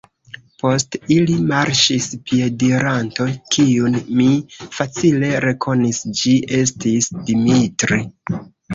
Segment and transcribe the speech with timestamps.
[0.61, 4.27] Post ili marŝis piediranto, kiun mi
[4.81, 8.05] facile rekonis: ĝi estis Dimitri.